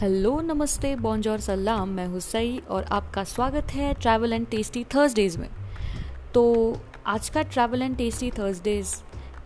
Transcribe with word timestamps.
Hello, 0.00 0.40
नमस्ते 0.40 0.94
bonjour 0.96 1.40
सलाम, 1.40 1.88
मैं 1.88 2.06
हूँ 2.06 2.20
और 2.70 2.84
आपका 2.92 3.22
स्वागत 3.24 3.72
है 3.72 3.92
ट्रैवल 3.94 4.32
एंड 4.32 4.46
टेस्टी 4.46 4.82
थर्सडेज 4.84 5.36
में। 5.36 5.48
तो 6.34 6.42
आज 7.06 7.28
का 7.28 7.42
ट्रैवल 7.42 7.82
एंड 7.82 7.96
टेस्टी 7.96 8.30
थर्सडेज 8.30 8.94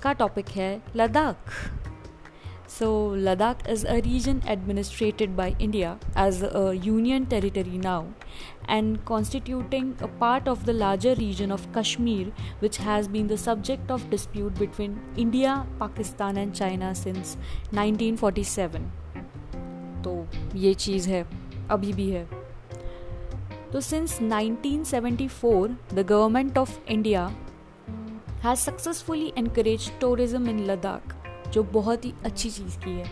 का 0.02 0.12
टॉपिक 0.12 0.48
है 0.48 0.70
Ladakh. 0.96 1.50
So 2.68 2.88
Ladakh 3.14 3.68
is 3.68 3.86
a 3.86 3.94
region 3.96 4.40
administered 4.48 5.36
by 5.36 5.54
India 5.60 5.92
as 6.18 6.42
a 6.44 6.70
union 6.84 7.24
territory 7.24 7.78
now 7.78 8.04
and 8.70 8.98
constituting 9.04 9.92
a 9.94 10.06
part 10.20 10.48
of 10.48 10.64
the 10.64 10.70
larger 10.70 11.16
region 11.16 11.52
of 11.52 11.66
Kashmir 11.76 12.32
which 12.62 12.80
has 12.80 13.10
been 13.10 13.26
the 13.28 13.36
subject 13.36 13.90
of 13.90 14.08
dispute 14.10 14.58
between 14.58 14.96
India 15.18 15.56
Pakistan 15.80 16.38
and 16.38 16.52
China 16.52 16.92
since 16.94 17.36
1947 17.74 19.07
तो 20.08 20.26
ये 20.58 20.74
चीज़ 20.74 21.10
है, 21.10 21.26
अभी 21.70 21.92
भी 21.92 22.10
है। 22.10 22.28
तो 23.72 23.80
since 23.80 24.18
1974 24.22 25.68
the 25.94 26.06
government 26.12 26.58
of 26.58 26.88
India 26.88 27.34
has 28.40 28.58
successfully 28.58 29.32
encouraged 29.38 29.90
tourism 30.04 30.48
in 30.48 30.66
Ladakh 30.66 31.14
जो 31.48 31.62
बहुत 31.62 32.04
ही 32.04 32.14
अच्छी 32.24 32.50
चीज़ 32.50 32.78
की 32.78 32.90
है। 32.90 33.10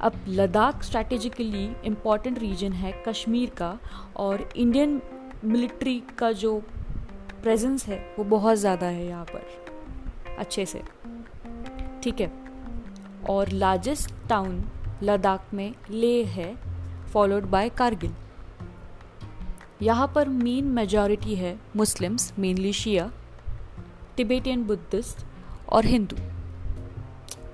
अब 0.00 0.12
लद्दाख 0.28 0.82
स्ट्रैटेजिकली 0.82 1.76
इंपॉर्टेंट 1.84 2.38
रीजन 2.38 2.72
है 2.72 3.02
कश्मीर 3.08 3.50
का, 3.50 3.78
और 4.16 4.48
इंडियन 4.56 5.02
मिलिट्री 5.44 6.02
का 6.18 6.32
जो 6.32 6.62
प्रेजेंस 7.42 7.86
है, 7.86 8.14
वो 8.18 8.24
बहुत 8.24 8.56
ज़्यादा 8.56 8.86
है 8.86 9.06
यहाँ 9.06 9.24
पर, 9.24 9.46
अच्छे 10.38 10.66
से। 10.66 10.82
ठीक 12.02 12.20
है? 12.20 12.32
और 13.30 13.48
लार्जेस्ट 13.48 14.14
टाउन 14.28 14.64
लद्दाख 15.02 15.54
में 15.54 15.72
ले 15.90 16.22
है 16.24 16.54
फॉलोड 17.12 17.44
बाय 17.50 17.68
कारगिल। 17.68 18.14
यहाँ 19.82 20.12
पर 20.14 20.28
मेन 20.28 20.64
मेजॉरिटी 20.72 21.34
है 21.34 21.58
Muslims 21.76 22.32
mainly 22.38 22.72
Shia 22.72 23.10
Tibetan 24.16 24.64
Buddhist 24.64 25.24
और 25.68 25.84
हिंदू 25.84 26.16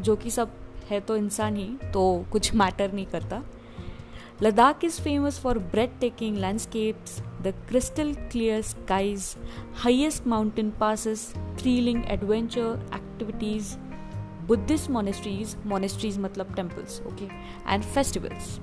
जो 0.01 0.17
कि 0.17 0.31
सब 0.31 0.55
है 0.91 1.01
तो 1.01 1.17
इंसान 1.17 1.57
ही 1.57 1.69
तो 1.93 2.05
कुछ 2.33 2.55
मैटर 2.55 2.93
नहीं 2.93 3.07
करता। 3.07 3.43
Ladakh 4.43 4.85
is 4.85 5.01
famous 5.01 5.39
for 5.41 5.59
breathtaking 6.01 6.37
landscapes 6.37 7.21
the 7.43 7.55
crystal 7.69 8.15
clear 8.33 8.63
skies 8.63 9.35
highest 9.75 10.27
mountain 10.27 10.71
passes 10.71 11.29
thrilling 11.59 12.03
adventure 12.07 12.89
activities 12.95 13.77
Buddhist 14.47 14.91
monasteries 14.91 15.57
monasteries 15.67 16.19
मतलब 16.19 16.55
temples 16.55 17.01
okay 17.07 17.25
and 17.73 17.83
festivals 17.85 18.59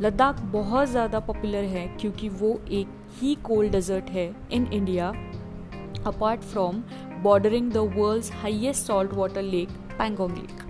Ladakh 0.00 0.40
बहुत 0.52 0.88
ज़्यादा 0.88 1.20
पॉपुलर 1.20 1.64
है 1.64 1.86
क्योंकि 2.00 2.28
वो 2.28 2.60
एक 2.70 2.88
ही 3.20 3.34
कोल्ड 3.44 3.72
डेजर्ट 3.72 4.10
है 4.10 4.34
in 4.52 4.66
India 4.72 5.08
apart 6.06 6.40
from 6.40 6.82
bordering 7.22 7.72
the 7.72 7.76
world's 7.96 8.30
highest 8.32 8.86
salt 8.86 9.12
water 9.14 9.42
lake 9.42 9.68
Pangong 9.98 10.36
lake 10.36 10.60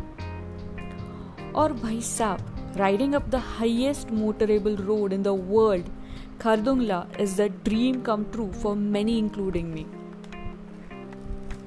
और 1.56 1.72
भाई 1.72 2.00
साहब 2.00 2.74
riding 2.76 3.14
up 3.14 3.28
the 3.28 3.34
highest 3.34 4.12
motorable 4.12 4.76
road 4.76 5.12
in 5.12 5.22
the 5.22 5.28
world 5.48 5.86
Khardungla 6.40 7.04
is 7.20 7.42
the 7.42 7.46
dream 7.64 8.00
come 8.00 8.24
true 8.24 8.50
for 8.52 8.76
many 8.76 9.18
including 9.18 9.72
me 9.72 9.86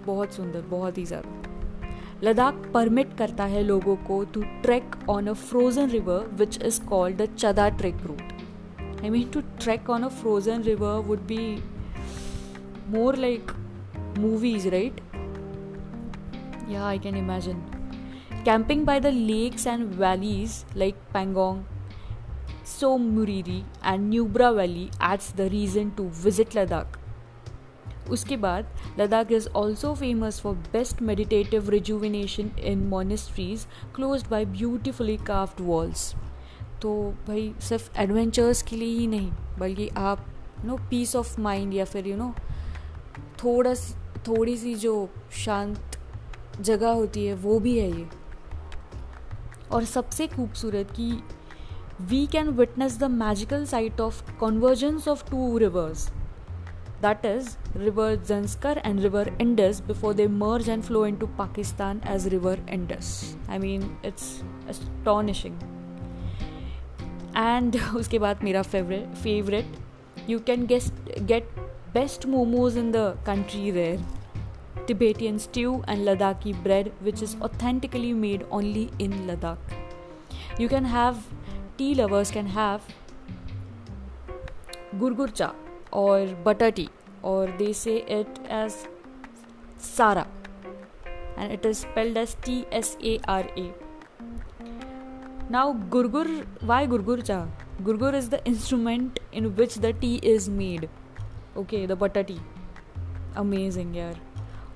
बहुत 0.06 0.34
सुंदर, 0.34 0.62
बहुत 0.62 0.98
ही 0.98 1.06
ज़्यादा। 1.06 1.45
Ladakh 2.24 2.70
permit 2.74 3.18
करता 3.18 3.46
है 3.46 3.62
लोगों 3.64 3.96
को 4.06 4.24
to 4.34 4.42
trek 4.64 4.96
on 5.10 5.28
a 5.28 5.34
frozen 5.34 5.90
river 5.90 6.30
which 6.34 6.62
is 6.62 6.80
called 6.82 7.18
the 7.18 7.28
Chadar 7.36 7.68
trek 7.72 7.98
route 8.06 9.02
I 9.04 9.10
mean 9.10 9.28
to 9.30 9.42
trek 9.60 9.90
on 9.90 10.04
a 10.04 10.08
frozen 10.22 10.62
river 10.64 11.00
would 11.08 11.26
be 11.28 11.40
more 12.90 13.16
like 13.18 13.52
movies 14.20 14.68
right 14.70 15.02
या 16.70 16.86
I 16.86 17.00
can 17.00 17.18
imagine 17.18 17.62
camping 18.46 18.86
by 18.86 19.00
the 19.00 19.14
lakes 19.14 19.68
and 19.68 19.86
valleys 19.96 20.64
like 20.78 20.96
Pangong 21.14 21.64
so 22.70 22.98
and 22.98 24.10
Nubra 24.10 24.50
valley 24.52 24.90
it's 25.04 25.34
the 25.36 25.50
reason 25.52 25.90
to 25.90 26.04
visit 26.24 26.56
Ladakh 26.58 27.00
उसके 28.10 28.38
बाद 28.38 28.68
Ladakh 29.00 29.32
is 29.32 29.48
also 29.50 29.94
famous 29.96 30.40
for 30.42 30.56
best 30.74 31.02
meditative 31.02 31.70
rejuvenation 31.70 32.52
in 32.60 32.88
monasteries 32.88 33.68
close 33.96 34.26
by 34.28 34.46
beautifully 34.46 35.18
carved 35.18 35.62
walls 35.66 36.14
तो 36.82 36.94
भाई, 37.28 37.54
सिर्फ़ 37.62 37.90
adventures 37.98 38.62
के 38.62 38.76
लिए 38.76 38.98
ही 38.98 39.08
नहीं, 39.08 39.32
बल्कि 39.60 39.88
आप 39.98 40.26
नो 40.66 40.78
पीस 40.90 41.16
ऑफ़ 41.16 41.40
माइंड 41.42 41.74
या 41.74 41.86
फिर 41.86 42.08
यू 42.08 42.18
नो 42.18 42.34
थोड़ा 43.44 43.74
थोड़ी 44.28 44.58
सी 44.58 44.74
जो 44.76 45.10
शांत 45.46 45.98
जगह 46.62 46.90
होती 46.90 47.26
है, 47.26 47.34
वो 47.34 47.60
भी 47.60 47.78
है 47.80 47.90
ये। 47.90 48.08
और 49.72 49.84
सबसे 49.84 50.28
खूबसूरत 50.28 50.92
कि 50.92 51.12
we 52.02 52.26
can 52.28 52.50
witness 52.50 52.98
the 53.00 53.04
magical 53.04 53.66
sight 53.66 54.02
of 54.02 54.24
convergence 54.40 55.08
of 55.08 55.30
two 55.32 55.58
rivers 55.58 56.10
That 57.03 57.25
is 57.27 57.57
river 57.77 58.15
Zanskar 58.29 58.81
and 58.85 59.01
river 59.01 59.33
Indus 59.41 59.81
before 59.87 60.15
they 60.15 60.27
merge 60.27 60.69
and 60.69 60.83
flow 60.83 61.05
in 61.07 61.17
to 61.17 61.27
Pakistan 61.39 62.01
as 62.11 62.27
river 62.29 62.65
Indus 62.71 63.13
I 63.51 63.59
mean 63.59 63.91
it's 64.05 64.31
astonishing 64.71 65.59
and 67.37 67.77
उसके 67.97 68.19
बाद 68.19 68.45
मेरा 68.45 68.63
favourite 68.63 69.15
favourite 69.17 70.31
you 70.31 70.39
can 70.47 70.67
guest 70.67 71.19
get 71.29 71.49
best 71.95 72.27
momos 72.27 72.77
in 72.79 72.91
the 72.93 73.13
country 73.27 73.71
there 73.73 74.01
Tibetan 74.87 75.39
stew, 75.39 75.85
and 75.87 76.07
Ladakhi 76.07 76.53
bread, 76.63 76.93
which 77.01 77.23
is 77.23 77.37
authentically 77.41 78.13
made 78.13 78.45
only 78.51 78.91
in 78.99 79.13
Ladakh. 79.27 79.59
You 80.59 80.69
can 80.69 80.85
have, 80.85 81.27
tea 81.77 81.95
lovers 81.95 82.31
can 82.31 82.47
have 82.47 82.83
gurgur 84.99 85.33
cha 85.33 85.55
or 86.04 86.26
butter 86.48 86.72
tea 86.80 86.90
or 87.22 87.48
they 87.60 87.72
say 87.74 87.98
it 88.20 88.40
as 88.50 88.88
sara 89.78 90.28
and 91.38 91.52
it 91.52 91.66
is 91.66 91.80
spelled 91.86 92.18
as 92.18 92.36
T 92.48 92.66
S 92.72 92.98
A 93.04 93.20
R 93.28 93.46
A. 93.58 93.74
Now, 95.50 95.74
gurgur, 95.90 96.46
why 96.62 96.88
gurgurcha? 96.88 97.48
Gurgur 97.84 98.14
is 98.14 98.30
the 98.30 98.44
instrument 98.46 99.20
in 99.32 99.56
which 99.56 99.76
the 99.76 99.94
tea 99.94 100.20
is 100.24 100.50
made. 100.50 100.90
Okay, 101.56 101.86
the 101.86 101.96
butter 101.96 102.24
tea. 102.24 102.40
Amazing, 103.36 103.94
yeah. 103.94 104.14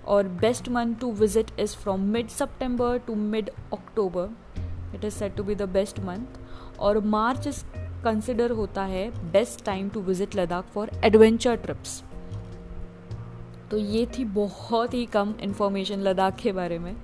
Or 0.06 0.24
best 0.24 0.69
month 0.69 1.00
to 1.00 1.12
visit 1.13 1.51
is 1.57 1.74
from 1.74 2.12
mid 2.12 2.30
September 2.30 3.00
to 3.00 3.16
mid 3.16 3.51
October. 3.74 4.30
It 4.94 5.03
is 5.03 5.13
said 5.13 5.36
to 5.38 5.44
be 5.44 5.53
the 5.53 5.68
best 5.68 6.01
month. 6.01 6.38
Or 6.78 7.01
March 7.01 7.46
is 7.46 7.63
consider 8.04 8.52
होता 8.52 8.84
है 8.84 9.10
best 9.32 9.66
time 9.66 9.90
to 9.90 10.02
visit 10.02 10.36
Ladakh 10.36 10.66
for 10.74 10.92
adventure 11.06 11.56
trips 11.56 12.02
तो 13.72 13.78
ये 13.78 14.06
थी 14.18 14.26
बहुत 14.26 14.94
ही 14.94 15.06
कम 15.06 15.34
information 15.42 16.00
Ladakh 16.00 16.36
के 16.36 16.52
बारे 16.52 16.80
में. 16.80 16.96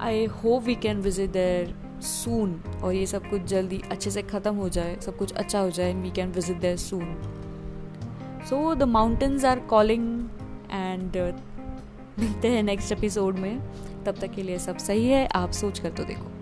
I 0.00 0.24
hope 0.34 0.62
we 0.62 0.74
can 0.74 1.00
visit 1.00 1.30
there 1.30 1.74
soon 2.02 2.54
और 2.84 2.94
ये 2.94 3.06
सब 3.06 3.28
कुछ 3.30 3.42
जल्दी 3.42 3.80
अच्छे 3.90 4.10
से 4.10 4.22
ख़त्म 4.22 4.54
हो 4.54 4.68
जाए, 4.68 4.96
सब 5.00 5.16
कुछ 5.18 5.32
अच्छा 5.32 5.60
हो 5.60 5.70
जाए 5.70 5.90
and 5.90 6.02
we 6.02 6.10
can 6.10 6.32
visit 6.32 6.60
there 6.60 6.76
soon 6.76 7.14
so 8.48 8.74
the 8.74 8.82
mountains 8.88 9.44
are 9.44 9.60
calling 9.70 10.28
and 10.72 11.16
मिलते 12.18 12.48
हैं 12.48 12.62
नेक्स्ट 12.62 12.92
एपिसोड 12.92 13.38
में. 13.38 13.60
तब 14.04 14.18
तक 14.20 14.30
के 14.30 14.42
लिए 14.42 14.58
सब 14.58 14.76
सही 14.78 15.08
है, 15.08 15.26
आप 15.26 15.50
सोच 15.52 15.78
कर 15.78 15.90
तो 15.90 16.04
देखो. 16.04 16.37